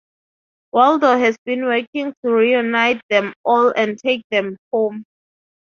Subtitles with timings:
[0.73, 5.03] Waldo has been working to reunite them all and take them home.